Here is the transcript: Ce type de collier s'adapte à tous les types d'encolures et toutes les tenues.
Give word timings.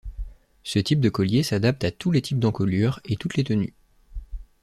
Ce 0.63 0.79
type 0.79 0.99
de 0.99 1.09
collier 1.09 1.43
s'adapte 1.43 1.83
à 1.83 1.91
tous 1.91 2.09
les 2.09 2.23
types 2.23 2.39
d'encolures 2.39 2.99
et 3.05 3.17
toutes 3.17 3.35
les 3.35 3.43
tenues. 3.43 3.75